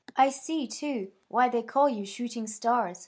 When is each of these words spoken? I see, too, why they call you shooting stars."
I 0.15 0.29
see, 0.31 0.65
too, 0.67 1.11
why 1.27 1.49
they 1.49 1.61
call 1.61 1.87
you 1.87 2.07
shooting 2.07 2.47
stars." 2.47 2.99